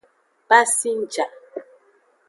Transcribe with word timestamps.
Pasingja. 0.47 1.25